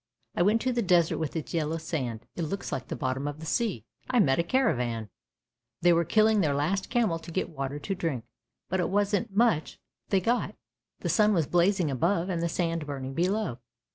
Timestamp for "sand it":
1.77-2.41